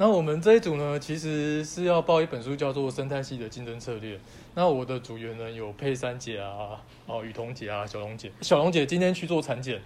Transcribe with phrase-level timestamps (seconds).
[0.00, 4.16] 那我们这一组呢，其实是要报一本书，叫做《生态系的竞争策略》。
[4.54, 8.32] 那我的组员呢，有佩珊姐啊，哦，雨桐姐啊，小龙姐。
[8.40, 9.78] 小龙姐今天去做产检，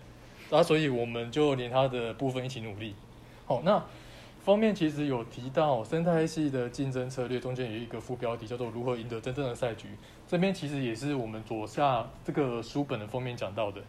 [0.51, 2.95] 啊，所以我们就连她的部分一起努力。
[3.45, 3.85] 好，那
[4.45, 9.89] 封面其实有提到生态系的竞争策略，中间有一个副标题叫做“如何赢得真正的赛局”。
[10.29, 13.81] 这边其实也是我们左下这个书本的封面讲到的。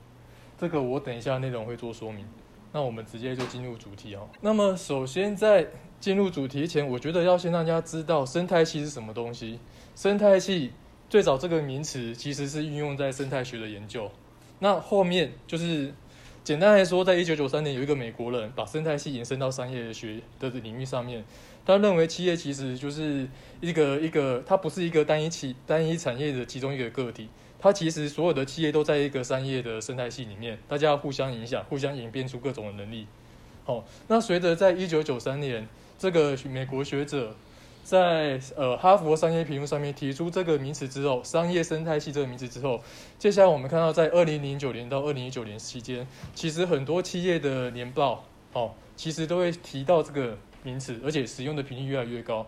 [0.57, 2.26] 这个我等一下内容会做说明。
[2.71, 4.28] 那我们直接就进入主题哦。
[4.42, 5.66] 那么首先在
[6.05, 9.59] 进入主题前，我觉得要先让大家知道生态系是什么东西。
[9.96, 10.71] 生态系
[11.09, 14.11] 最早这个名词其实是运用在生态学的研究。
[14.60, 15.91] 那后面就是
[16.43, 21.25] 简单来说，在一九九三年有一个美国人把生态系延伸到商业学的领域上面。
[21.65, 23.27] 他认为企业其实就是
[23.60, 27.27] 一个一个，它不是一个单一企单一产业的其中一个个体。
[27.57, 33.08] 它其实所有的企业都在一个商业的生态系里面，大家互相影响，互相演变出各种的能力。
[33.66, 35.67] 好，那随着在一九九三年，
[36.00, 37.36] 这个美国学者
[37.83, 42.80] 在呃哈佛商业评论上面提出这个名词之后，商业生态系这个名词之后，
[43.17, 52.45] 接下来我们看到在二零零九年到二零一九年期间，其实很多企业的年报，哦，其实都会提到这个名词，而且使用的频率越来越高。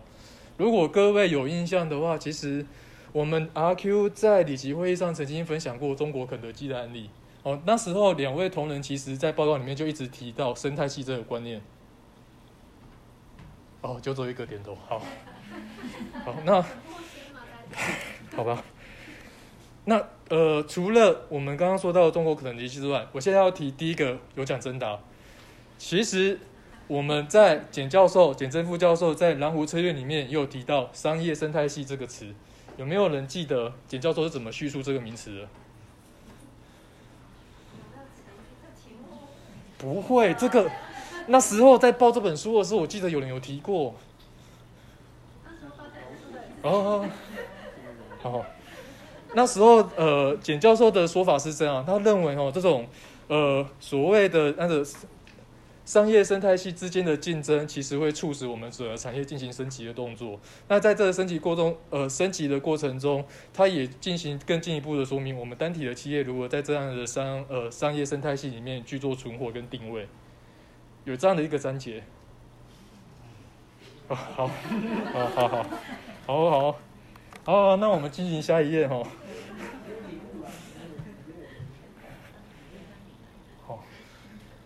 [0.56, 2.64] 如果各位有印象的话，其实。
[3.10, 7.08] 我们 RQ 在里奇会议上曾经分享过中国肯德基的案例。
[7.42, 11.62] 哦，那时候两位同仁其实在报告里面就一直提到生态系这个观念。
[13.80, 14.98] 哦，就做一个点头，好，
[16.24, 16.64] 好，那
[18.36, 18.62] 好吧。
[19.84, 24.98] 那呃，除了我们刚刚说到的中国肯德基之外，我现在要提第一个有奖征答。
[25.78, 26.38] 其实
[26.88, 32.34] 我们在简教授、简正副教授在蓝湖车院里面也有提到商业生态系这个词。
[32.76, 35.48] 有没有人记得简教授是怎么叙述这个名词的？
[39.78, 40.68] 不会，这个
[41.28, 43.94] 那时候在报这本书的时候，我记得有人有提过。
[46.62, 47.06] 哦，
[48.20, 48.44] 好，
[49.34, 52.86] 那时候呃，简教授的说法是这样，他认为哦，这种
[53.28, 54.84] 呃所谓的那个。
[55.88, 60.38] 商业生态系之间的竞争其实会促使我们整个产业进行升级的动作。
[60.68, 70.06] 那在这个升级过程呃升级的过程中它也进行更进一步的说明我们单体的企业如何在这样的商呃商业生态系里面去做存活跟定位。
[71.06, 72.02] 有这样的一个章节。
[74.08, 75.48] 好好好好好
[76.26, 76.50] 好
[77.46, 79.02] 好好那我们进行下一页哈。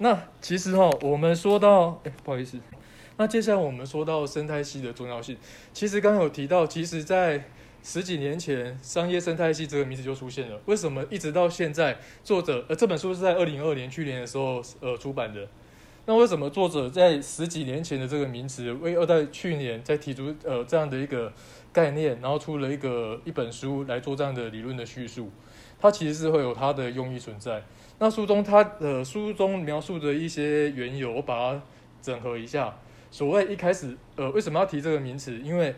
[0.03, 2.59] 那其实哈，我们说到，哎，不好意思，
[3.19, 5.37] 那接下来我们说到生态系的重要性。
[5.73, 7.45] 其实刚有提到，其实，在
[7.85, 10.61] 十几年前，商业生态系这个名字就出现了。
[10.67, 15.47] 为什么一直到现在，作者呃这本书是在二零二二年去年的时候呃出版的？
[16.05, 21.33] 那为什么作者在十几年前的这个名词，为要在去年再提出呃这样的一个
[21.73, 25.31] 概念，然后出了一个一本书来做这样的理论的叙述？
[25.83, 27.61] 它其实是会有它的用意存在。
[27.99, 31.63] 那书中它呃书中描述的一些缘由，我把它
[32.01, 32.73] 整合一下。
[33.11, 35.37] 所谓一开始呃为什么要提这个名词？
[35.41, 35.75] 因为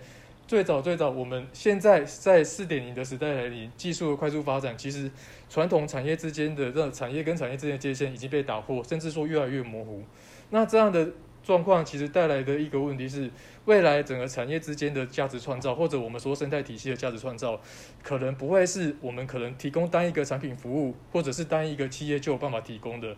[0.47, 5.11] 最早最早我们现在在四点零的时代来临，技术的快速发展，其实
[5.49, 10.03] 传统产业之间的这种产业跟产业之间的界限已经被打破，甚至说越来越模糊。
[10.51, 11.09] 那这样的
[11.45, 13.31] 状况其实带来的一个问题是，
[13.67, 17.61] 未来整个产业之间的价值创造，或者我们说生态体系的价值创造，
[18.03, 23.15] 可能不会是我们可能提供单一个产品服务，或者是单一个企业就有办法提供的。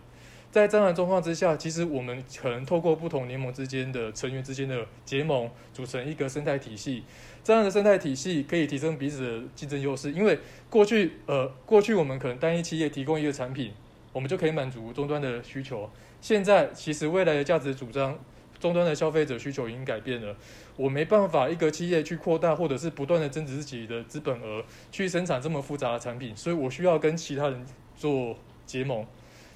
[0.50, 7.04] 在这样的状况之下，其实我们可能透过不同联盟之间的成员之间的结盟，组成一个生态体系。
[7.44, 10.38] 这样的生态体系可以提升彼此的竞争优势，因为
[10.70, 13.72] 过去呃过去我们可能单一企业提供一个产品，
[14.12, 15.90] 我们就可以满足终端的需求。
[16.26, 18.18] 现在其实未来的价值主张，
[18.58, 20.34] 终端的消费者需求已经改变了。
[20.74, 27.64] 我没办法一个企业去扩大，或者是不断的增值自己的资本额去生产这么复杂的产品，所以我需要跟其他人
[27.94, 29.06] 做结盟，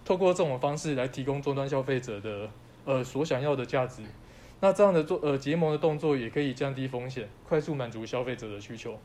[0.04, 2.48] 透过这种方式来提供终端消费者的
[2.84, 4.02] 呃所想要的价值。
[4.60, 8.96] 那这样的做呃结盟的动作也可以降低风险，快速满足消费者的需求。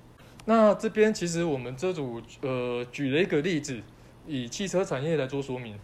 [0.45, 3.81] 那这边其实我们这组呃举了一个例子，
[4.27, 5.79] 以汽车产业来做说明。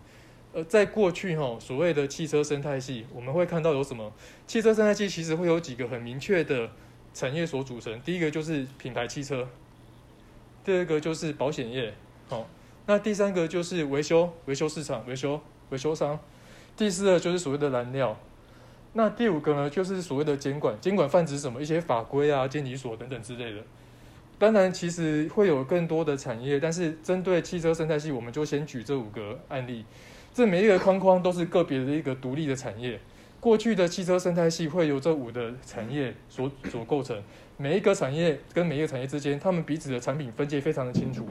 [0.54, 4.12] 呃，在过去哈，所谓的汽车生态系，我们会看到有什么？
[4.46, 6.70] 汽车生态系其实会有几个很明确的
[7.14, 8.02] 产业所组成。
[8.02, 9.48] 第一个就是品牌汽车，
[10.66, 11.94] 第二个就是保险业，
[12.28, 12.46] 好，
[12.86, 15.40] 那第三个就是维修维修市场维修
[15.70, 16.20] 维修商，
[16.76, 18.20] 第四个就是所谓的燃料，
[18.92, 21.62] 那第五个呢就是所谓的监管，监管泛指什么？
[21.62, 23.64] 一些法规啊、监理所等等之类的。
[24.38, 29.86] 当然，其实会有更多的产业，但是针对汽车生态系，我们就先举这五个案例。
[30.34, 32.98] 这每一个框框都是个别的一个独立的产业，
[33.40, 37.22] 过去的汽车生态系会由这五个产业所所构成，
[37.58, 41.26] 每一个产业跟每一个产业之间，他们彼此的产品分界非常的清楚。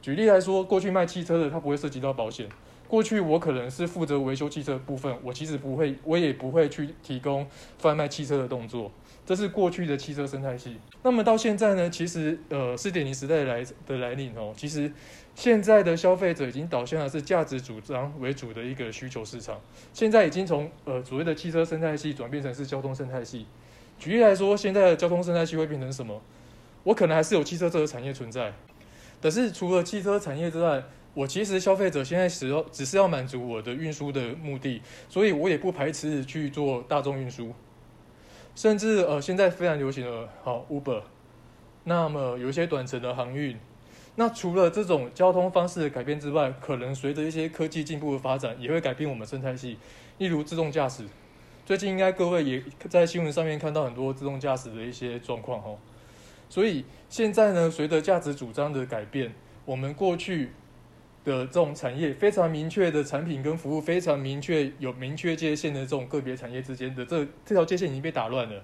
[0.00, 2.48] 举例来说，过去卖汽车的，它不会涉及到保险。
[2.86, 7.46] 过去我可能是负责维修汽车部分，我其实不会，我也不会去提供
[7.78, 8.90] 贩卖汽车的动作。
[9.26, 10.76] 这是过去的汽车生态系。
[11.02, 11.88] 那么到现在呢？
[11.88, 14.92] 其实，呃，四点零时代来的来临哦，其实
[15.34, 19.58] 现在的消费者已经导向的是价值主张为主的一个需求市场。
[19.92, 23.46] 现在已经从呃所谓的汽车生态系转变成是交通生态系。
[23.98, 26.20] 举例来说，现在的交通生态系会变成什么？
[26.82, 28.52] 我可能还是有汽车这个产业存在，
[29.20, 30.82] 但是除了汽车产业之外，
[31.14, 37.54] 我其实消费者现在只要只是要满足我的运输的目的，所以我也不排斥去做大众运输。
[38.54, 41.02] 甚至呃，现在非常流行的，好 Uber，
[41.84, 43.56] 那么有一些短程的航运。
[44.16, 49.76] 那除了这种交通方式的改变之外，可能随着一些科技进步的发展，也会改变我们生态系。
[50.18, 51.04] 例如自动驾驶，
[51.66, 55.76] 最近应该各位也在新闻上面看到很多自动驾驶的一些状况哦。
[56.48, 59.32] 所以现在呢，随着价值主张的改变，
[59.64, 60.50] 我们过去。
[61.24, 68.62] 的这种产业非常明确的产品跟服务非常明确有明确界限的这种个别产业之间的这这条界限已经被打乱了。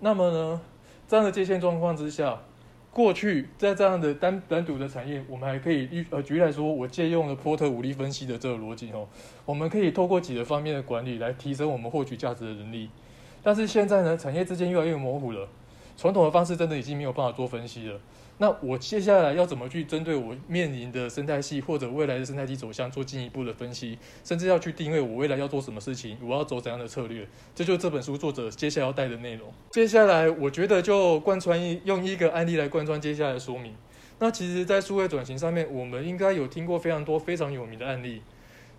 [0.00, 0.60] 那么呢，
[1.08, 2.38] 这样的界限状况之下，
[2.90, 9.08] 过去在这样的单单独的产业，我们还可以呃举例来说，我借用了波特五力分析的这个逻辑哦，
[9.46, 12.90] 我们可以透过几个方面的管理来提升我们获取价值的能力。
[13.42, 15.48] 但是现在呢，产业之间越来越模糊了，
[16.02, 18.00] 传统的方式真的已经没有办法做分析了。
[18.38, 27.24] 那我接下来要怎么去针对我面临的生态系或者未来的生态系走向做进一步的分析，甚至要去定位我未来要做什么事情，我要走怎样的策略？
[27.54, 29.48] 这就是这本书作者接下来要带的内容。
[29.70, 33.72] 接下来我觉得就贯穿一用一个案例来贯穿接下来的说明。
[34.18, 38.22] 那其实，在数位转型上面，我们应该有听过非常多非常有名的案例，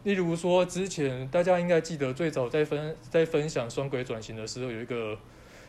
[0.03, 5.17] 例如说之前大家应该记得最早在分在分享双轨转型的时候，有一个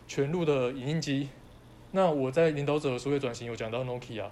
[0.09, 1.29] 全路的影印机。
[1.97, 4.25] 那我在领导者的数位转型有讲到 Nokia，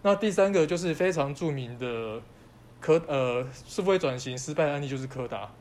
[0.00, 2.22] 那第三个就是非常著名的
[2.80, 5.52] 柯呃数位转型失败案例就是柯达，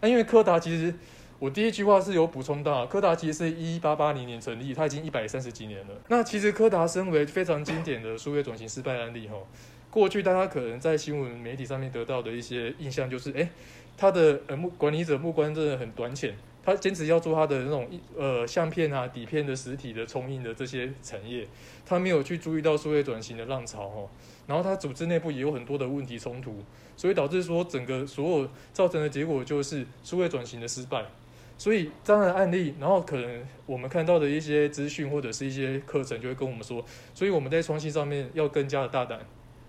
[0.00, 0.94] 那因为柯达其实
[1.40, 5.94] 我第一句话是有补充到，柯达其实是一八八零年成立，它已经一百三十几年了。
[6.06, 9.34] 那其实柯达身为非常经典的数位转型失败案例哈，
[9.90, 13.50] 过去大家可能在新闻媒体上面得到的一些印象就是，哎，
[13.96, 16.36] 他的呃目管理者目光真的很短浅。
[16.70, 21.46] 他坚持要做他的那种呃相片啊底片的实体的冲印的这些产业，
[21.84, 24.08] 他没有去注意到数位转型的浪潮哦，
[24.46, 26.62] 然后他组织内部也有很多的问题冲突，
[26.96, 31.04] 所以导致说整个所有造成的结果就是数位转型的失败。
[31.58, 36.82] 所以这样的案例，然后可能我们看到的一些资讯或者是一些课程就会跟我们说，
[37.12, 39.20] 所以我们在创新上面要更加的大胆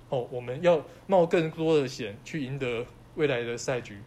[0.07, 3.97] 哦，我们要冒更多的险去赢得未来的赛局。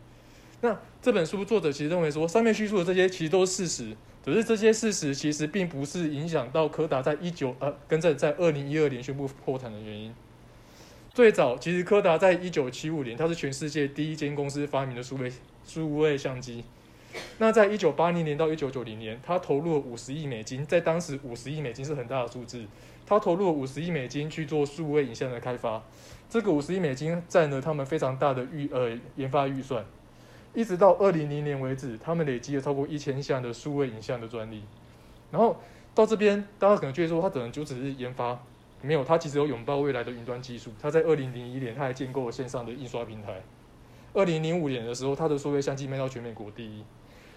[0.64, 10.14] 那这本书作者其实认为说，上面叙述的这些其实都是事实，只是这些事实其实并不是影响到柯达在一九呃跟在在二零一二年宣布破产的原因。
[11.12, 15.30] 最早其实柯达在一九七五年，它是全世界第一间公司发明的数位
[15.66, 16.64] 数位相机。
[17.36, 22.64] 那在一九八零年到一九九零年，他投入了五十亿美金，在当时五十亿美金是很大的数字，
[23.04, 25.82] 他投入了五十亿美金去做数位影像的开发，
[26.30, 29.84] 这个五十亿美金占了他们非常大的预呃研发预算。
[30.54, 34.62] 一直到二零零年为止，他们累积了超过一千项的数位影像的专利。
[35.32, 35.56] 然后
[35.94, 38.40] 到这边，大家可能觉得说，他可能就只是研发，
[38.80, 40.70] 没有，他其实有拥抱未来的云端技术。
[40.80, 43.42] 他在二零零一年，他还建构了线上的印刷平台。
[44.12, 46.84] 二零零五年的时候，他的数位相机卖到全美国第一。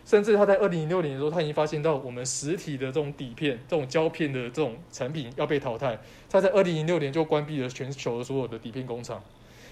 [0.05, 6.00] 甚至他在二零零六年的时候，他已经发现到我们实体的这种底片、这种胶片的这种产品要被淘汰。
[6.29, 9.21] 他在二零零六年就关闭了全球的所有的底片工厂。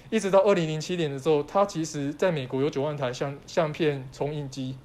[0.09, 4.77] 一直到二零零七年的时候，它其实在美国有九万台相相片冲印机。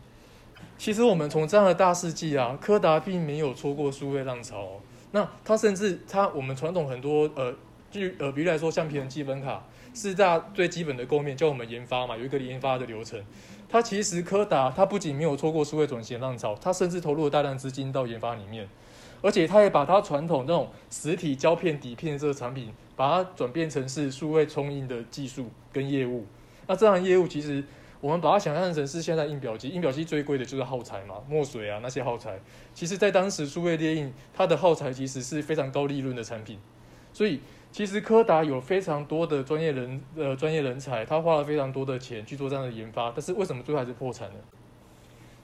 [0.78, 4.80] 其实我们从这样的大事记啊，柯达并没有错过数位浪潮哦。
[5.12, 7.52] 那它甚至它我们传统很多呃，
[7.90, 9.62] 就呃，比如来说橡皮人积分卡，
[9.92, 13.22] 四大最基本的构面叫我们研发嘛，有一个研发的流程。
[13.68, 18.66] 它其实柯达它不仅没有错过数位转型浪潮，它甚至投入了大量资金到研发里面。
[19.22, 26.26] 而且他也把他传统那种实体胶片底片这个产品，把它转变成是数位冲印的技术跟业务。
[26.66, 27.62] 那这样的业务其实
[28.00, 32.38] 我们把它想象成是现在印表机，印表机最贵的就是耗材嘛，墨水啊那些耗材。
[32.72, 36.58] 其实，在当时数位列印，它的耗材其实是非常高利润的产品。
[37.12, 44.36] 所以，其实柯达有非常多的专业人呃专业人才，他花了非常多的钱去做这样的研发，但是为什么最后还是破产呢？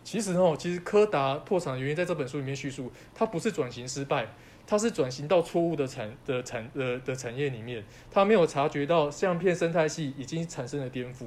[0.06, 4.28] 其实哦，其实柯达破产的原因在这本书里面叙述，它不是转型失败，
[4.64, 11.26] 它是转型到错误的产的产呃的产业里面，它没有察觉到相片生态系已经产生了颠覆。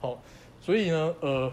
[0.00, 0.20] 好，
[0.60, 1.52] 所以呢，呃，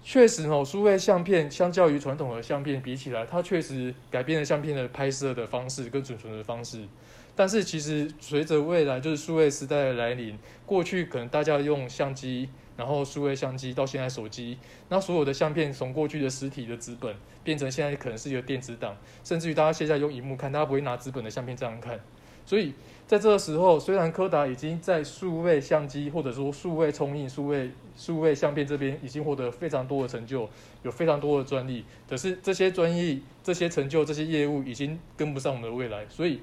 [0.00, 6.86] 确实哦，数位相片相较于传统的相片比起来，它确实改变了相片的拍摄的方式跟储存的方式。
[7.34, 21.98] 但是其实随着未来就是数位时代的来临，过去可能大家用相机，然后数位相机到现在手机，那所有的相片从过去的实体的纸本变成现在可能是一个电子档，甚至于大家现在用荧幕看，大家不会拿纸本的相片这样看。
[22.44, 22.74] 所以
[23.06, 30.48] 在这个时候，虽然柯达已经在数位相机或者说数位冲印、数位数位相片这边已经获得非常多的成就，
[30.82, 36.40] 有非常多的专利，可是这些专利、这些成就、这些业务已经跟不上我们的未来，所以。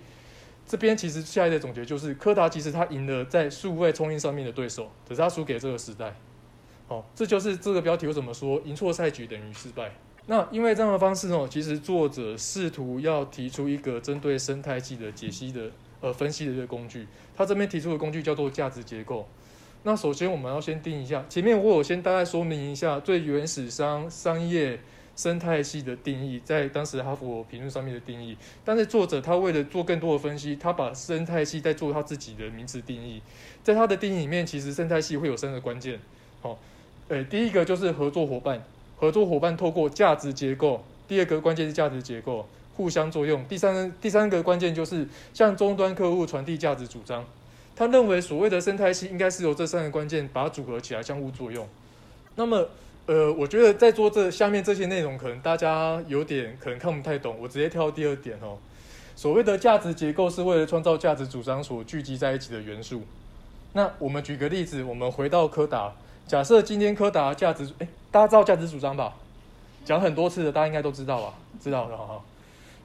[0.66, 6.16] 这边其实下一个总结就是，柯达其实他赢了在数位冲印上面的对手，可是他输给这个时代。
[6.88, 9.92] 好，这就是这个标题为什么说赢错赛局等于失败。
[10.26, 17.08] 那因为这样的方式哦，其实作者试图要提出一个针对生态系的解析的呃分析的一个工具。
[17.36, 19.28] 他这边提出的工具叫做价值结构。
[19.84, 24.80] 那首先我们要先定一下，前面我有先大概说明一下最原始商商业。
[25.16, 33.22] 生态系的定义，在当时哈佛评论上面的定义，但是作者他为了做更多的分析，他把生态系在做他自己的名词定义。
[33.64, 36.00] 在他的定义里面，其实生态系会有三个关键。
[36.42, 36.58] 好，
[37.10, 38.64] 诶，第一个就是合作伙伴，
[38.98, 47.24] 合作伙伴透过价值结构；第二个关键是价值结构，互相作用；第三第三个关键就是向终端客户传递价值主张。
[47.76, 51.68] 他认为所谓的生态系应该是由这三个关键把它组合起来相互作用。
[52.36, 52.68] 那么。
[53.06, 57.36] 呃，我觉得在做这下面这些内容，可能大家有点可能看不太懂。
[57.40, 58.58] 我直接跳第二点哦。
[59.16, 63.02] 所谓的价值结构是为了创造价值主张所聚集在一起的元素。
[63.74, 65.94] 那我们举个例子，我们回到柯达，
[66.26, 69.14] 假设今天柯达价值，哎，大家知道价值主张吧？
[69.84, 71.34] 讲很多次的，大家应该都知道吧？
[71.62, 72.22] 知道的哈。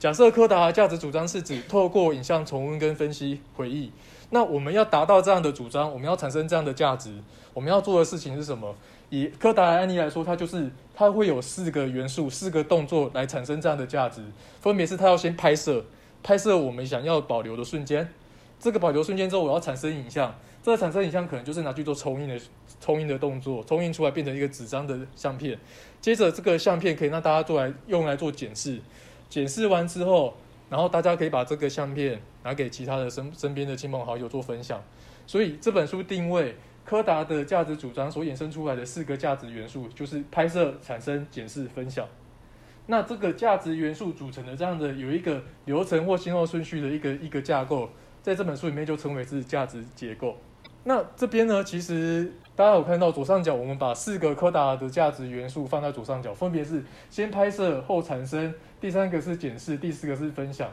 [0.00, 3.92] 假设柯达价值主张是指透过影像重温跟分析回忆。
[4.30, 7.10] 那我们要达到这样的主张，我们要产生这样的价值，
[7.54, 8.75] 我们要做的事情是什么？
[9.11, 14.23] 以柯达的案例来说，它就是它会有四个元素、四个动作来产生这样的价值，
[14.61, 15.85] 分别是它要先拍摄，
[16.23, 18.07] 拍摄我们想要保留的瞬间，
[18.61, 22.38] 这个保留瞬间之后，我要产生影像，这个产生影像可能就是拿去做冲印的
[22.81, 25.59] 冲印的动作，冲印出来变成一个纸张的相片，
[26.03, 28.79] 接着这个相片可以让大家做来用来做检视，
[29.31, 30.35] 检视完之后，
[30.69, 34.83] 然后大家可以把这个相片拿给其他的身身边的亲朋好友做分享，
[35.27, 36.55] 所以这本书定位。
[36.88, 42.09] 柯达的价值主张所衍生出来的四个价值元素，就是拍摄、产生、检视、分享。
[42.87, 47.90] 那这个价值元素组成的这样的有一个流程或先后顺序的一个一个架构，
[48.23, 50.38] 在这本书里面就称为是价值结构。
[50.85, 60.71] 那这边呢，其实大家有看到左上角，我们把四个柯达的价值元素放在左上角，分别是先拍摄后产生，第三个是检视，第四个是分享。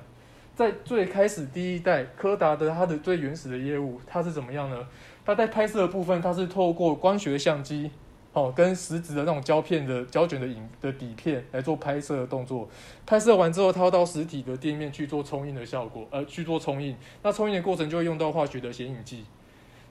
[0.55, 4.87] 在最开始第一代柯达的它的最原始的业务，它是怎么样呢？
[5.25, 7.89] 它在拍摄的部分，它是透过光学相机，
[8.31, 12.69] 哦，跟实质的那种胶片的胶卷的影的底片来做拍摄的动作。
[13.07, 16.95] 拍摄完之后，它要到实体的店面去做冲印的效果，呃，去做冲印。
[17.23, 19.25] 那冲印的过程就会用到化学的显影剂。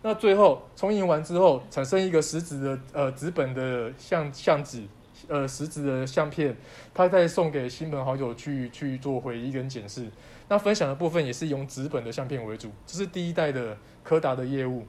[0.03, 4.83] 那最后冲印完之后，产生一个实质的呃纸本的相相纸，
[5.27, 6.55] 呃实质的相片，
[6.93, 10.07] 它再送给亲朋好友去去做回忆跟检视。
[10.49, 14.85] 那分享的部分也是用纸本的相片为主，这是第一代的柯达的业务。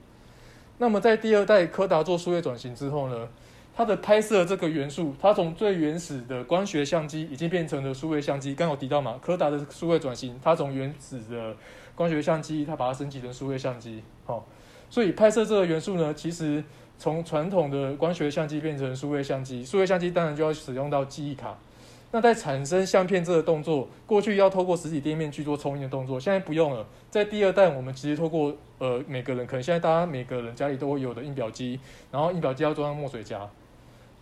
[0.78, 3.28] 那么在第二代柯达做数位转型之后呢，
[3.76, 8.54] 它的拍摄这个元素，它从最原始的光学相机已经变成了数位相机。
[8.54, 11.56] 刚有提到嘛，柯达的数位转型，它从原始的
[11.96, 14.04] 光学相机，它把它升级成数位相机。
[14.26, 14.46] 好，
[14.90, 16.64] 所以拍摄这个元素呢，其实
[17.00, 21.58] 从传统的光学相机变成数位相机，数位相机当然就要使用到记忆卡。
[22.12, 26.86] 那在产生相片这个动作，过去要透过实体店面去做冲印的动作，现在不用了。
[27.12, 31.78] 在第二代，我们直接透过呃每个人可能现在大家每个人家里都会有的印表机，
[32.12, 33.42] 然后印表机要装上墨水夹。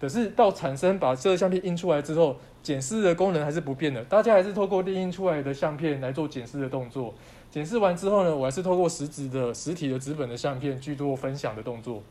[0.02, 7.14] 可是到产生把这个相片印出来之后，检视的功能还是不变的，大家还是透过列印出来的相片来做检视的动作。
[7.52, 12.02] 检视完之后呢，我还是透过实质的实体的纸本的相片去做分享的动作。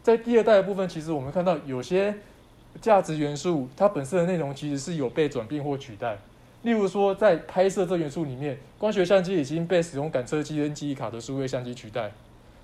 [0.00, 2.14] 在第二代的部分，其实我们看到有些。
[2.80, 6.18] 价值元素它本身的内容其实是有被转变或取代，
[6.62, 12.12] 例如说在拍摄这元素里面，光学相机已经被使用感测器跟记忆卡的数位相机取代。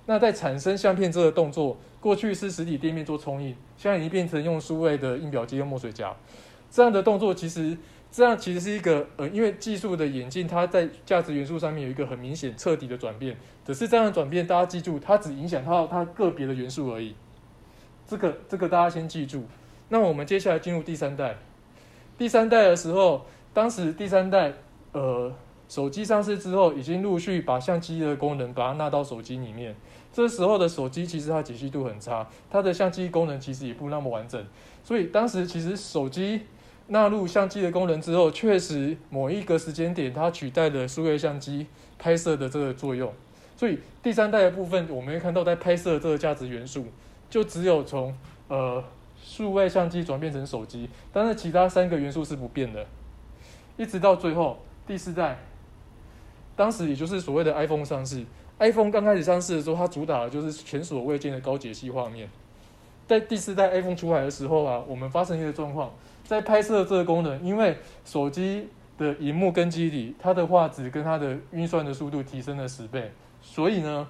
[0.07, 6.13] 那在产生相片这个动作，过去是实体店面做冲印，现在已经变成用数位的印表机跟墨水夹。
[6.71, 7.77] 这样的动作其实
[8.11, 13.37] 这样其实是一个呃，因为技术的演进，它在价值元素上面有一个很明显彻底的转变。
[13.63, 17.15] 只是这样的转变，大家记住，它只影响到它个别的元素而已。
[18.07, 19.45] 这个这个大家先记住。
[19.91, 21.35] 那我们接下来进入第三代。
[22.17, 24.53] 第三代的时候，当时第三代，
[24.93, 25.29] 呃，
[25.67, 29.75] 手机上市之后，已经陆续把相机的功能把它纳到手机里面。
[30.13, 34.41] 这时候的手机其实它解析度很差，它的相机功能其实也不那么完整。
[34.81, 36.43] 所以当时其实手机
[36.87, 41.67] 纳入相机的功能之后，确实某一个时间点，它取代了数位相机
[41.99, 43.11] 拍摄的这个作用。
[43.57, 46.85] 所以第三代的部分，我们会看到在拍摄这个价值元素，
[47.29, 48.15] 就只有从
[48.47, 48.81] 呃
[49.23, 52.85] 数位相机转变成手机，但是其他三个元素是不变的，
[53.77, 55.37] 一直到最后第四代，
[56.55, 58.25] 当时也就是所谓的 iPhone 上市。
[58.59, 62.29] iPhone 刚开始上市的时候，它主打的就是前所未见的高解析画面。
[63.07, 65.91] 在第四代 iPhone 出来的时候啊，我们发生一个状况，
[66.23, 67.75] 在拍摄这个功能，因为
[68.05, 73.11] 手机的荧幕跟基底，它的画质跟它的运算的速度提升了十倍，
[73.41, 74.07] 所以呢，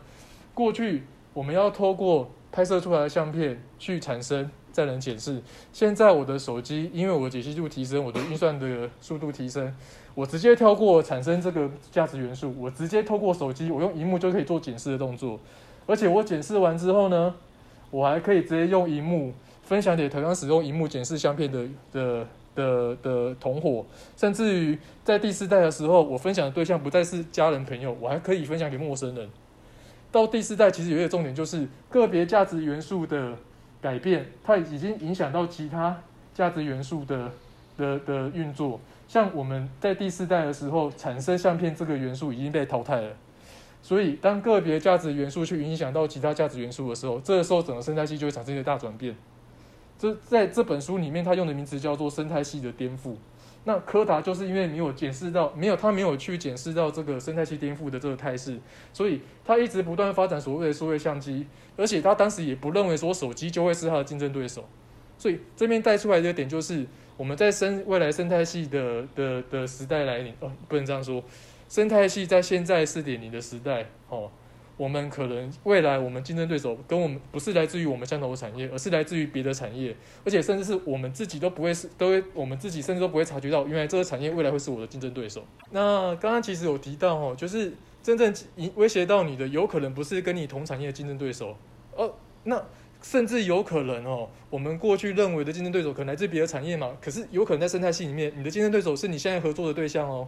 [0.54, 1.04] 过去
[1.34, 5.42] 我们要透过拍摄出来的相片去产生再能检视。
[5.72, 9.74] 现在我的手机，因为我的解析度提升，我的运算的速度提升，
[10.16, 15.40] 我直接跳过产生这个价值元素，我直接透过手机，我用荧幕就可以做检视的动作，
[15.86, 17.34] 而且我检视完之后呢，
[17.90, 23.86] 我还可以直接用荧幕分享给同样使用荧幕检视相片的的的的同伙，
[24.18, 29.30] 甚至于在第四代的时候，我分享的对象不再是家人朋友，我还可以分享给陌生人。
[30.12, 33.34] 到第四代，其实有一个重点就是个别价值元素的
[33.82, 36.00] 改变，它已经影响到其他
[36.34, 37.32] 价值元素的
[37.78, 38.80] 的的运作。
[39.08, 43.12] 像我们在第四代的时候，产生相片这个元素已经被淘汰了。
[43.82, 49.16] 所以，当个别价值元素去影响到其他价值元素的时候，这个时候整个生态系就会产生一个大转变。
[49.98, 53.16] 这在这本书里面，它用的名词叫做生态系的颠覆。
[53.64, 58.58] 那柯达就是因为没有检视到，没有他没有去检视到这个生态系颠覆的这个态势，
[58.92, 61.46] 所以他一直不断发展所谓的数位相机，
[61.78, 64.68] 而且他当时也不认为说手机就会是他的竞争对手。
[65.18, 66.84] 所以这边带出来的点就是，
[67.16, 71.24] 我们在生未来生态系的的的时代来临，哦，不能这样说。
[71.70, 74.32] 生态系在现在四点零的时代，哦，
[74.82, 79.96] 我们可能未来我们竞争对手跟我们不是来自于我们相同的产业，而是来自于别的产业，
[80.26, 85.46] 而且甚至是我们自己都不会是，都会我们自己甚至都不会察觉到，原来这个产业未来会是我的竞争对手。
[85.70, 87.72] 那刚刚其实有提到，哦，就是
[88.02, 88.34] 真正
[88.74, 91.56] 威胁到你的，有可能不是跟你同产业的竞争对手，
[91.96, 92.12] 哦，
[92.46, 92.60] 那
[93.04, 100.28] 甚至有可能哦，我们过去认为的竞争对手可能来自别的产业嘛，可是有可能在生态系里面，你的竞争对手是你现在合作的对象哦。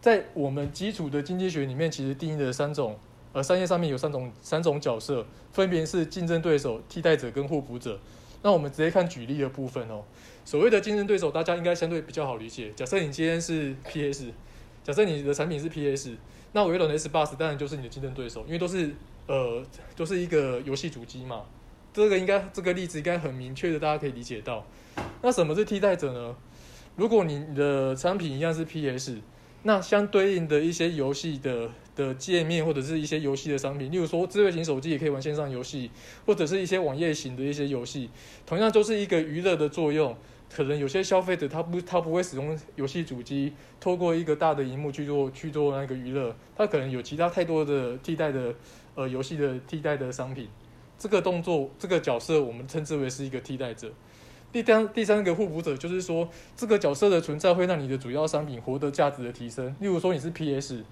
[0.00, 2.96] 在我们基础的经济学里面，其实定义了三种，
[3.38, 7.96] 呃，商业上面有三种三种角色，分别是竞争对手、替代者跟互补者。
[8.42, 10.02] 那我们直接看举例的部分哦。
[10.44, 12.72] 所谓的竞争对手，大家应该相对比较好理解。
[12.74, 14.32] 假设你今天是 PS，
[14.82, 16.16] 假设你的产品是 PS，
[16.50, 18.92] 那微软的 Xbox 当然就是你的竞争对手，因为都是
[19.28, 21.44] 呃都是一个游戏主机嘛。
[21.94, 24.66] 这个应该这个例子应该很明确的，大家可以理解到。
[25.22, 26.34] 那什么是替代者呢？
[26.96, 29.18] 如果你的产品一样是 PS。
[29.62, 35.90] 那相对应的一些游戏的的界面，或者是一些游戏的商品，例如说智慧型手机也可以玩线上游戏，
[36.24, 38.08] 或者是一些网页型的一些游戏，
[38.46, 40.16] 同样都是一个娱乐的作用。
[40.50, 48.54] 可能有些消费者他不他不会使用游戏主机，透过一个大的荧幕去做去做那个娱乐，他可能有其他太多的替代的
[48.94, 50.48] 呃游戏的替代的商品。
[50.98, 53.92] 这个动作这个角色我们称之为是一个替代者。
[54.52, 59.74] 第三第三个互补者就是说，这个角色的存在会让你的主要商品获得价值的提升。
[59.80, 60.82] 例如说你是 PS，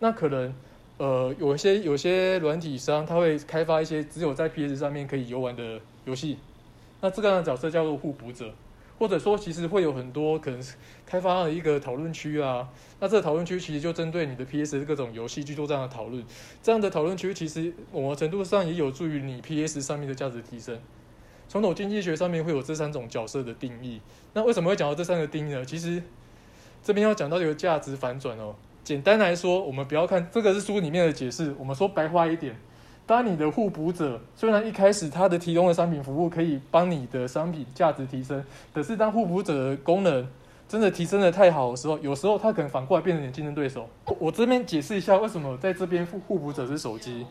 [0.00, 0.52] 那可能
[0.98, 6.38] 呃有些有些软体商他会开发一些只有在 PS 上面可以游玩的游戏，
[7.00, 8.52] 那这个样的角色叫做互补者。
[8.96, 10.62] 或者说其实会有很多可能
[11.04, 12.68] 开发了一个讨论区啊，
[13.00, 16.24] 那这个讨论区其实就针对你的 PS 各种游戏去做这样的讨论。
[16.62, 20.78] 这样的讨论区其实某个程度上也有助于你 PS 上面的价值提升。
[21.54, 24.00] 传统经济学上面会有这三种角色的定义，
[24.32, 25.64] 那为什么会讲到这三个定义呢？
[25.64, 26.02] 其实
[26.82, 28.56] 这边要讲到一个价值反转哦。
[28.82, 32.56] 简单来说，我们不要看这个是书里面的解释，我们说白话一点，
[33.06, 40.26] 当你的互补者虽然一开始他的提供的商品服务可以帮你的商品价值提升，可是当互补者的功能
[40.68, 43.88] 真的提升得太好的时候，有时候他可能反过来变成你的竞争对手。
[44.18, 47.24] 我这边解释一下为什么在这边互互补者是手机。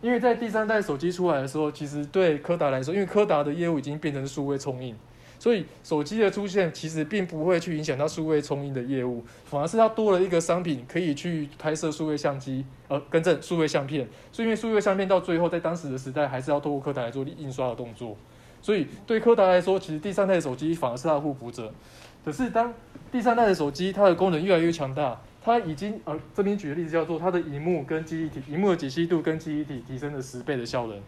[0.00, 4.96] 因为在第三代手机出来的时候，其实对柯达来说，因为柯达的业务已经变成数位冲印，
[5.38, 14.08] 所以手机的出现其实并不会去影响到数位冲印的业务，反而是它多了一个商品可以去拍摄数位相机，呃，更正数位相片。
[14.32, 18.16] 所以因为数位相片到最后在当时的时代还是要透过柯达来做印刷的动作，
[18.62, 21.70] 所以对柯达来说，其实第三代的手机反而是它的互补者。
[22.24, 22.72] 可是当
[23.12, 25.20] 第三代的手机它的功能越来越强大。
[25.42, 31.00] 它已经呃，这边举的例子叫做它的荧幕跟记忆体，荧幕的解析度跟记忆体提升了十倍的效能。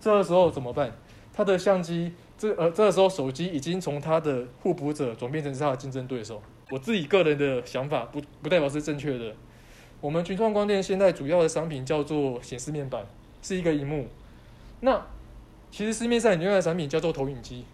[0.00, 0.92] 这个时候怎么办？
[1.32, 6.42] 它的相机，这呃这个时候手机已经从它的互补者转变成是它的竞争对手。
[6.70, 9.34] 我自己个人的想法不不代表是正确的。
[10.00, 13.04] 我们群创光电现在主要的商品叫做显示面板，
[13.42, 14.06] 是一个荧幕。
[14.80, 15.04] 那
[15.70, 17.64] 其实市面上另外的产品叫做投影机。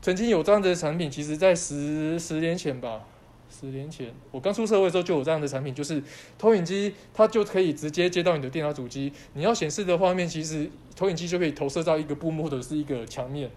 [0.00, 3.02] 曾经有这样的产品，其实在十十年前吧，
[3.50, 6.02] 十年前我刚出社会的时候就有这样的产品，就是
[6.38, 13.50] 投影机它就可以直接接到你的电脑主机，你要显示的画面，其实投影机就可以投射到一个布幕或者是一个墙面，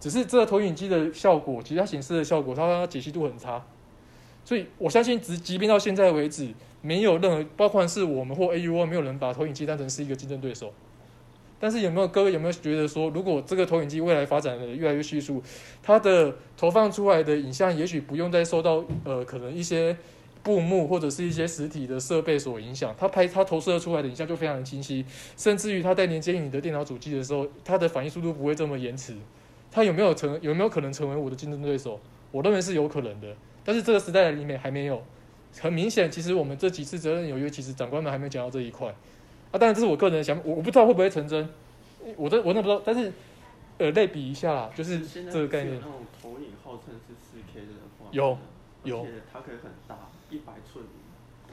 [0.00, 3.64] 只是这个投影机的效果，其实它显示的效果，它解析度很差，
[4.44, 6.48] 所以我相信，直即便到现在为止，
[6.80, 10.72] 没有任何，包括是我们或 AUO，没有人把投影机当成是一个竞争对手。
[11.62, 15.40] 但是有没有各位有没有觉得说，如果这个投影机未来发展的越来越迅速，
[15.80, 19.96] 它的投放出来的影像也许不用再受到呃可能一些
[20.42, 29.14] 布幕或者是一些实体的设备所影响，它拍它投射出来的影像就非常的清晰，甚至于它在连接你的电脑主机的时候，它的反应速度不会这么延迟。
[29.70, 32.00] 它有没有成有没有可能成为我的竞争对手？
[32.32, 33.28] 我认为是有可能的，
[33.64, 35.00] 但是这个时代里面还没有。
[35.60, 38.92] 很明显，其实我们这几次责任有约，其实长官们还没有讲到这一块。
[39.52, 41.48] 啊，当然这是我个人的想法，我我不知道会不会成真，
[42.16, 43.12] 我这我那不知道，但是
[43.78, 45.76] 呃类比一下啦，就是这个概念。
[45.76, 48.38] 那种投影号称是四 K 的话，有
[48.82, 50.84] 有，它可以很大，一百寸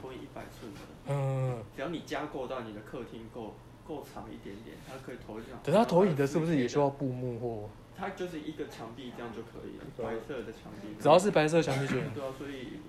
[0.00, 3.54] 投影一百寸的，嗯，只要你加购到你的客厅够
[3.86, 5.44] 够长一点点，它可以投影。
[5.62, 7.68] 等它投影的是不是也需要布幕或？
[8.00, 10.88] 它就是一个墙壁这样就可以了，白色的墙壁。
[10.98, 11.92] 只要是白色墙壁就。
[11.92, 12.80] 对啊，所以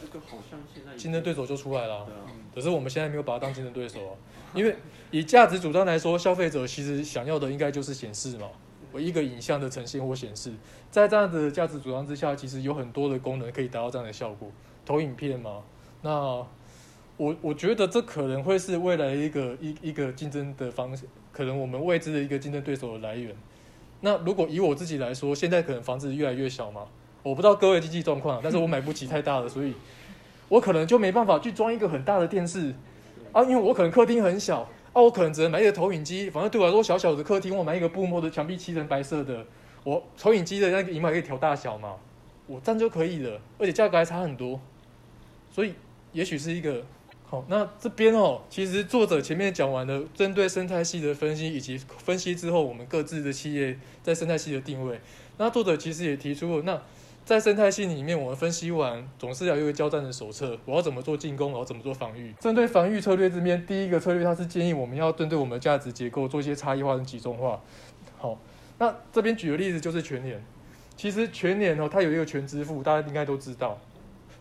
[0.00, 2.06] 这个好像现在竞争对手就出来了。
[2.06, 2.20] 对啊。
[2.54, 4.16] 可是我们现在没有把它当竞争对手啊，
[4.54, 4.74] 因为
[5.10, 8.48] 以价值主张来说，消费者其实想要的应该就是显示嘛，
[8.90, 10.52] 我一个影像的呈现或显示，
[10.90, 14.50] 在这样的价值主张之下，其实有很多的功能可以达到这样的效果，
[14.86, 15.62] 投影片嘛。
[16.02, 16.10] 那
[17.16, 23.34] 我我觉得这可能会是未来一个一一个竞争的方式，可能我们未知的一个竞争对手的来源。
[24.04, 26.82] 那如果以我自己来说，现在可能房子越来越小嘛，
[27.22, 29.72] 我不知道各位经济状况，但是我买不起太大的，所以
[30.50, 32.74] 我可能就没办法去装一个很大的电视。
[33.32, 34.68] 啊，因为我可能客厅很小。
[34.92, 39.44] 啊，我可能只能买一个投影机，反正对我来说小小的客厅，我买一个布幕的墙壁漆成白色的，
[39.82, 41.94] 我投影机的那个萤幕可以调大小嘛，
[42.46, 44.60] 我这样就可以了，而且价格还差很多，
[45.50, 45.72] 所以
[46.12, 46.84] 也许是一个。
[47.48, 55.00] 那这边哦，其实作者前面讲完了针对生态系的分析，以及分析之后我们各自的企业在生态系的定位。
[55.38, 56.82] 那作者其实也提出了，那
[57.24, 62.34] 在生态系里面，我们分析完总是要有一个交战的手册，我要怎么做进攻，我要怎么做防御。
[62.38, 67.60] 针对防御策略这边，第一个策略它是建议我们要针对我们的价值结构做一些差异化跟集中化。
[68.18, 68.38] 好，
[68.78, 70.44] 那这边举的例子就是全联，
[70.96, 73.80] 其实全联哦，它有一个全支付，大家应该都知道。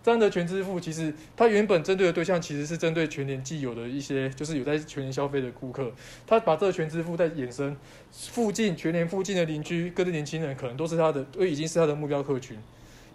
[0.04, 5.90] 这样的全支付，其实它原本针对的对象其实是针对全年既有的一些，就是有在全年消费的顾客。
[6.28, 7.74] 他把这个全支付在衍生，
[8.12, 12.58] 附近全年附近的邻居、各位年轻人，可能都是他的，都已经是他的目标客群。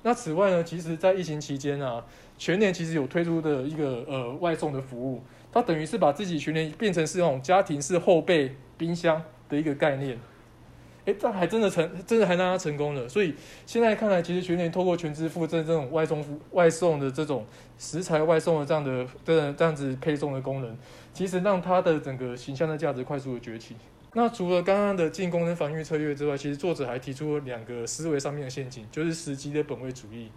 [0.03, 2.03] 那此外呢，其实在疫情期间啊，
[2.39, 5.23] 全年其实有推出的一个呃外送的服务，
[5.53, 10.19] 它等于是把自己全年变成是那种家庭式后备冰箱的一个概念。
[11.09, 13.09] 哎，这还真的成，真的还让他成功了。
[13.09, 13.33] 所以
[13.65, 17.47] 现在看来，其实全年透过全支付这这种外送外送的这种
[17.79, 20.77] 食材外送的这样的这样这样子配送的功能，
[21.15, 23.75] 其实让他的整个形象的价值快速的崛起。
[24.13, 30.29] 那除了刚刚的进攻跟防御策略之外，其实作者还提出了两个思维上面的陷阱，就是时机的本位主义。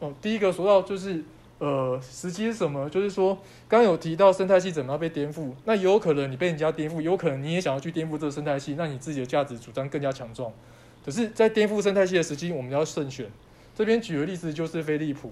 [0.00, 1.22] 哦，第一个说到就是。
[1.62, 2.90] 呃，时机是什么？
[2.90, 10.52] 就是说，刚有提到生态系怎么样被颠覆，那有可能你被人家颠覆，有可能你也想要去颠覆这个生态系，让你自己的价值主张更加强壮。
[11.04, 13.30] 可是，在颠覆生态系的时机，我们要慎选。
[13.76, 15.30] 这边举个例子，就是飞利浦，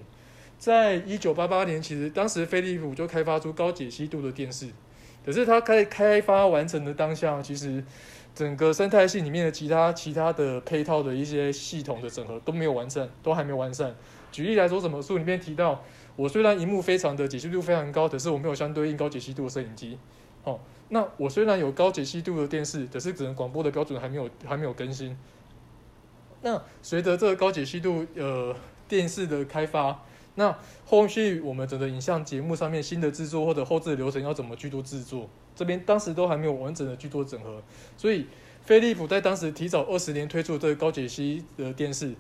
[0.57, 4.69] 在一九八八年，其实当时飞利浦就开发出高解析度的电视，
[5.27, 7.83] 可是它开开发完成的当下，其实
[8.37, 13.93] 整个生态系里面的其他其他的配套的一些系统的整合都没有完善，都还没有完善。
[14.31, 15.83] 举例来说，什么书里面提到？
[16.21, 19.97] 我虽然荧幕非常的解析度非常高，可是我没有相对应高解析度的摄影机。
[20.45, 25.17] 哦，那我虽然有高解析度的电视，可是只能广播的标准还没有还没有更新。
[26.43, 28.55] 那随着这个高解析度呃
[28.87, 30.03] 电视的开发，
[30.35, 30.55] 那
[30.85, 35.27] 后续我们整个影像节目上面新的制作或者后置的流程要怎么去做制作？
[35.57, 37.63] 这边当时都还没有完整的去做整合，
[37.97, 38.27] 所以
[38.63, 42.15] 飞利浦在当时提早二十年推出这个高解析的电视。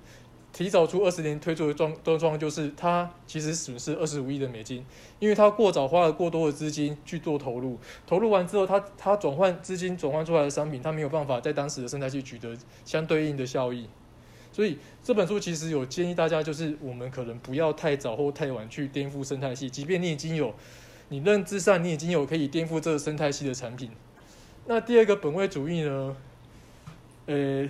[0.53, 4.85] 提早出二十年推出的状状况，就是它其实损失二十五亿的美金，
[5.21, 13.87] 因为它过早花了过多的资金去做投入，投入完之后，它它转换资金转换出来的商品，它没有办法在当时的生态系取得相对应的效益，
[14.53, 20.53] 所以这本书其实有建议大家，就是我们可能不要太早或太晚去颠覆生态系，即便你已经有
[21.11, 23.91] 你认知上你已经有可以颠覆这个生态系的产品。
[24.67, 26.17] 那第二个本位主义呢？
[27.27, 27.69] 呃。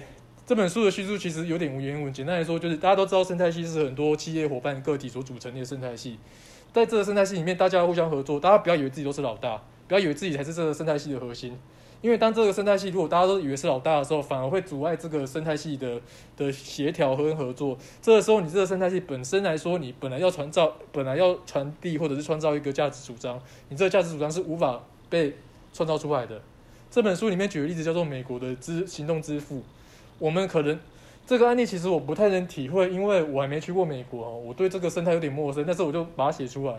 [0.51, 6.19] 这本书的叙述其实有点无言文，简单来说就是大家都知道生态系是很多企业伙伴个体所组成的生态系，
[6.73, 11.57] 在这个生态系里面，大家互相合作，大家不要以为自己都是老大，不要以为自己才是这个生态系的核心。
[12.03, 16.01] 因为当这个生态系如果大家都以为是老大的时候，反而会阻碍这个生态系的
[16.37, 17.79] 的协调和合作。
[18.03, 25.37] 这个时候，你这个生态系本身来说，你本来要传造，本来要传递或者是创造一个价值主张，你这个价值主张是无法被
[25.73, 26.43] 创造出来的。
[26.91, 29.63] 这本书里面举的例子叫做美国的支行动支付。
[30.21, 30.79] 我们可能
[31.27, 35.65] 这个案例其实我不太能体会，因为我还没去过美国哦，我对这个生态有点陌生。
[35.67, 36.75] 但是我就把它写出来，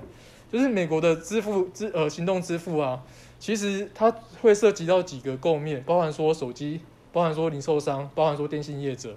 [0.49, 3.04] 就是美国的支付支呃行动支付啊。
[3.39, 6.80] 其实它会涉及到几个构面，包含说手机，
[7.12, 9.15] 包含说零售商，包含说电信业者。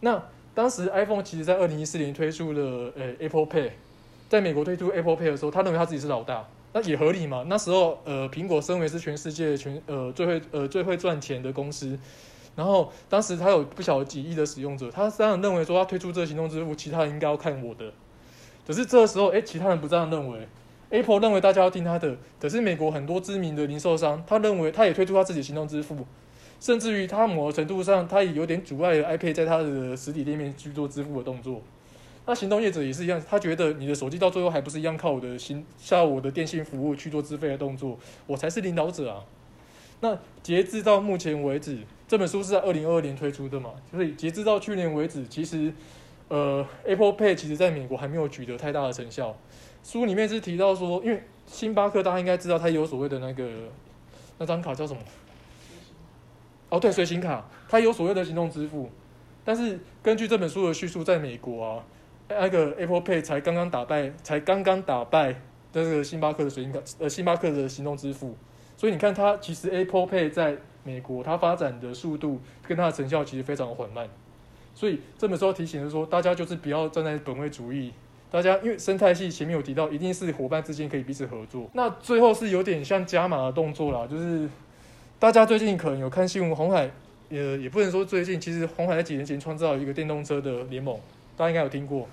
[0.00, 0.22] 那
[0.54, 3.70] 当时 iPhone 其实在二零一四年推出了呃 Apple Pay，
[4.30, 7.44] 在美国推出 Apple Pay 的时候，他认为他自己是老大，那也合理嘛。
[7.48, 11.98] 那时候呃苹果身为是全世界全呃最会呃最会赚钱的公司，
[12.60, 17.90] 然后当时他有不晓得几亿的使用者，他当然认为说他推出这个行动支付，其他人应该要看我的。
[18.66, 20.46] 可是这个时候，哎，其他人不这样认为。
[20.90, 25.96] Apple 认为大家要听他的，可是美国很多知名的零售商，他认为他也推出他自己行动支付，
[26.60, 31.62] 甚至于他某个程度上，他也有点阻碍了 iPad 在他的实体店面去做支付的动作。
[32.26, 39.24] 那行动业者也是一样，他觉得你的手机到最后还不是一样靠我的行，靠我的电信服务去做资费的动作，我才是领导者啊。
[40.02, 41.78] 那截至到目前为止，
[42.10, 45.72] 这本书是在二零二二年推出的嘛，所以截至到去年为止，其实
[46.26, 49.36] 呃 Apple Pay 其实在美国还没有取得太大的成效。
[49.84, 53.48] 书里面是提到说，因为星巴克大家应该知道，它有所谓的那个
[54.38, 55.00] 那张卡叫什么？
[56.70, 58.90] 哦，对，随行卡，它有所谓的行动支付。
[59.44, 61.84] 但是根据这本书的叙述，在美国啊，
[62.28, 65.40] 那个 Apple Pay 才刚刚打败，才刚刚打败
[65.72, 68.34] 这个星巴克的随行卡，呃，星巴克的行动支付。
[68.76, 74.08] 所以你看，它其实 Apple Pay 在美国它发展的速度跟它的成效其实非常缓慢。
[74.74, 77.92] 所以这本书提醒的是说，大家就是不要站在本位主义。
[78.30, 81.68] 大家因为生态系前面有提到，一定是伙伴之间可以彼此合作。
[81.72, 84.48] 那最后是有点像加码的动作啦，就是
[85.18, 86.88] 大家最近可能有看新闻，红海
[87.28, 90.96] 也也不能说最近，其实红海在几年前创造一个电动车的联盟，
[91.36, 92.06] 大家应该有听过。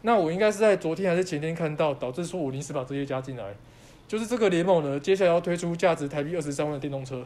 [0.00, 3.44] 那我应该是在昨天还是前天看到，导致说我临时把这些加进来。
[4.08, 7.22] 就是这个联盟呢，接下来要推出价值台币二十三万的电动车。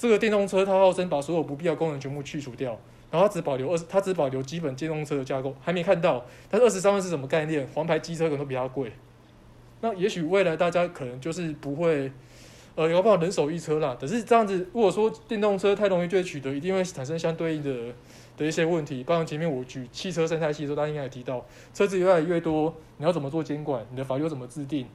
[0.00, 2.74] 这个电动车它号称把所有不必要功能全部去除掉。
[3.10, 6.24] 然后它只保留二，它只保留基本电动车的架构，还没看到。
[6.48, 7.68] 但是二十三万是什么概念？
[7.74, 8.90] 黄牌机车可能都比较贵。
[9.82, 12.10] 那也许未来大家可能就是不会，
[12.76, 13.94] 呃，有办法人手一车啦。
[14.00, 17.92] 可是这样子，如果说电动车太容易就取得，一定会产生相对应的
[18.38, 19.04] 的一些问题。
[19.04, 23.84] 包括前面我举汽车生态系的时候，大家应该也提到，车子越来越多，你要怎么做监管？
[23.90, 24.86] 你的法律怎么制定？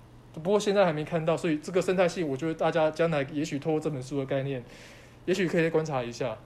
[0.44, 4.64] 不过现在还没看到，所以这个生态系，我觉得大家将来也许透过这本书的概念，
[5.26, 6.38] 也许可以观察一下。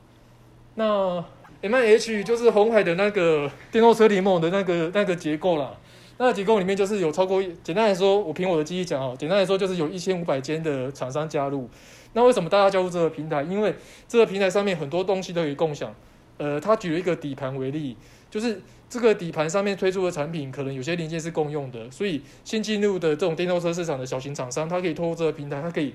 [0.76, 1.24] 那。
[1.62, 5.76] M I H 就是红海的那个电动车联盟的那个 那个结构啦。
[6.18, 11.70] 那个结构里面就是有超过，简单来说，我凭我的记忆讲哦，简单来说就是有一千五百间的厂商加入。
[12.14, 13.42] 那为什么大家加入这个平台？
[13.44, 13.76] 因为
[14.08, 15.94] 这个平台上面很多东西都可以共享。
[16.38, 17.98] 呃，他举了一个底盘为例，
[18.32, 21.90] 就是这个底盘上面推出的产品，可能有些零件是共用的。
[21.92, 25.94] 所以新进入的这种电动车市场的小型厂商，它可以透过这个平台，它可以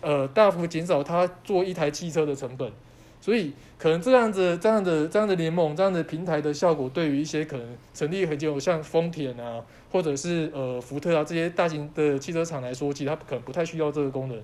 [0.00, 2.70] 呃大幅减少它做一台汽车的成本。
[3.20, 14.38] 所以，可能这样子、这样的、这样的联盟、这样的平台的效果，对于一些可能成立很久，像丰田啊，或者是呃福特啊这些大型的汽车厂来说，其实它可能不太需要这个功能。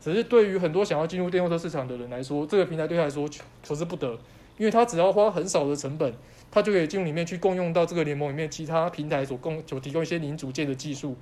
[0.00, 3.28] 只是对于很多想要进入电动车市场的人来说，这个平台对他来说
[3.62, 4.18] 求之不得，
[4.58, 6.12] 因为他只要花很少的成本，
[6.54, 11.16] 他就可以进入里面去共用到这个联盟里面其他平台所供所提供一些零组件的技术。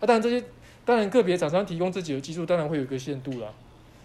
[0.00, 0.42] 啊，当然这些
[0.86, 3.52] 当然个别厂商提供自己的技术，当然会有一个限度啦。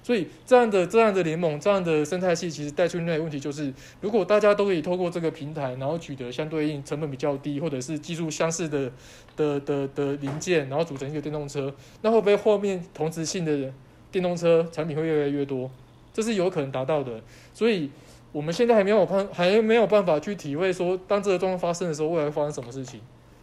[0.04, 8.92] 所以这样的这样的联盟，这样的生态系，其实带出另外一个问题，就是如果大家都可以透过这个平台，然后取得相对应成本比较低，或者是技术相似的
[9.36, 13.74] 的的的零件，然后组成一个电动车，那会不会后面同质性的
[14.12, 15.72] 电动车产品会越来越多？
[16.14, 17.20] 这是有可能达到的。
[17.52, 17.90] 所以
[18.36, 23.00] 我们现在还没有办还没有办法去体会说，当这个状况发生的时候，未来会发生什么事情？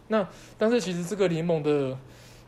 [0.09, 1.97] 那但是其实这个联盟的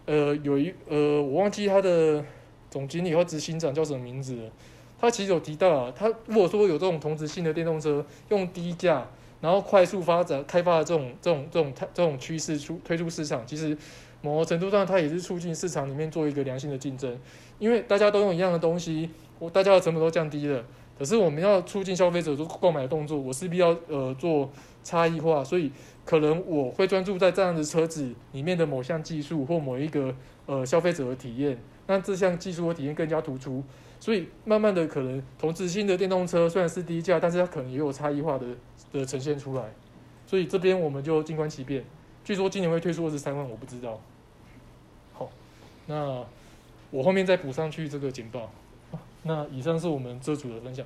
[0.06, 2.24] 呃有一呃我忘记它的。
[2.68, 4.52] 总经理或执行长叫什么名字了？
[5.00, 9.08] 他其实有提到啊，他如果说有这种同质性的电动车，用低价
[9.40, 13.78] 然后快速发展开发的这种这种这种这种趋势出推出市场，其实
[14.22, 17.18] 某个程度上它也是促进市场里面做一个良性的竞争，
[17.60, 20.62] 因为大家都用一样的东西，我大家的成本都降低了，
[20.98, 24.50] 可是我们要促进消费者做购买的动作，我势必要呃做
[24.84, 25.72] 差异化，所以
[26.06, 31.58] 可能我会专注在这样的车子里面的某项技术或某一个呃消费者的体验。
[31.88, 33.64] 那这项技术和体验更加突出，
[34.00, 38.48] 所以慢慢的可能同质性的电动车虽然是低价，但是它可能也有差异化的
[38.92, 39.64] 的呈现出来，
[40.26, 41.84] 所以这边我们就静观其变。
[42.24, 44.00] 据说今年会推出二十三万，我不知道。
[45.14, 45.30] 好，
[45.86, 46.24] 那
[46.90, 48.50] 我后面再补上去这个简报。
[49.28, 50.86] 那以上是我们这组的分享。